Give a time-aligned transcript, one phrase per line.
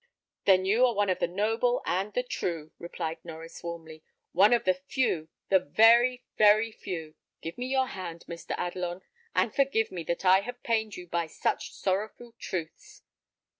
[0.45, 4.63] "Then you are one of the noble and the true," replied Norries, warmly; "one of
[4.63, 7.13] the few, the very, very few.
[7.43, 8.57] Give me your hand, Mr.
[8.57, 9.03] Adelon;
[9.35, 13.03] and forgive me that I have pained you by such sorrowful truths."